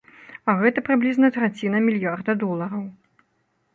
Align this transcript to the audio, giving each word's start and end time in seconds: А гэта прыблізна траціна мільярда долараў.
А 0.53 0.55
гэта 0.61 0.83
прыблізна 0.87 1.29
траціна 1.37 1.77
мільярда 1.91 2.31
долараў. 2.45 2.83